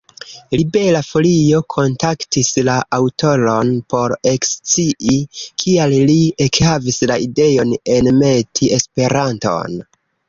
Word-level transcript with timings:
Libera 0.59 1.01
Folio 1.07 1.59
kontaktis 1.73 2.49
la 2.69 2.77
aŭtoron 2.97 3.69
por 3.95 4.15
ekscii, 4.31 5.19
kial 5.65 5.93
li 6.13 6.19
ekhavis 6.49 6.99
la 7.13 7.19
ideon 7.29 7.77
enmeti 7.99 8.75
Esperanton. 8.81 9.79